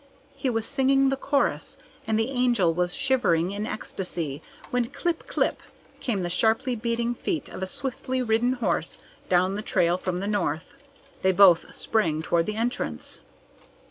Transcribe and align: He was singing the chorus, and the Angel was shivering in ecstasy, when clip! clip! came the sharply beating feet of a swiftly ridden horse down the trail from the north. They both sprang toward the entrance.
He 0.35 0.49
was 0.49 0.65
singing 0.65 1.09
the 1.09 1.15
chorus, 1.15 1.77
and 2.07 2.17
the 2.17 2.31
Angel 2.31 2.73
was 2.73 2.95
shivering 2.95 3.51
in 3.51 3.67
ecstasy, 3.67 4.41
when 4.71 4.89
clip! 4.89 5.27
clip! 5.27 5.61
came 5.99 6.23
the 6.23 6.27
sharply 6.31 6.75
beating 6.75 7.13
feet 7.13 7.49
of 7.49 7.61
a 7.61 7.67
swiftly 7.67 8.19
ridden 8.23 8.53
horse 8.53 9.01
down 9.29 9.53
the 9.53 9.61
trail 9.61 9.99
from 9.99 10.19
the 10.19 10.25
north. 10.25 10.73
They 11.21 11.31
both 11.31 11.75
sprang 11.75 12.23
toward 12.23 12.47
the 12.47 12.55
entrance. 12.55 13.21